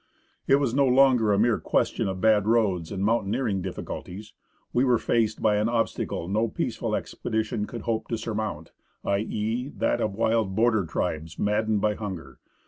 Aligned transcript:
It 0.47 0.55
was 0.55 0.73
no 0.73 0.87
longer 0.87 1.31
a 1.31 1.37
mere 1.37 1.59
question 1.59 2.07
of 2.07 2.19
bad 2.19 2.47
roads 2.47 2.91
and 2.91 3.05
mountaineering 3.05 3.61
difficulties; 3.61 4.33
we 4.73 4.83
were 4.83 4.97
faced 4.97 5.43
by 5.43 5.57
an 5.57 5.69
obstacle 5.69 6.27
no 6.27 6.47
peaceful 6.47 6.95
expedition 6.95 7.67
could 7.67 7.81
hope 7.81 8.07
to 8.07 8.17
surmount, 8.17 8.71
i.e., 9.05 9.67
that 9.77 10.01
of 10.01 10.15
wild 10.15 10.55
border 10.55 10.87
tribes 10.87 11.37
maddened 11.37 11.81
by 11.81 11.93
hunger. 11.93 12.39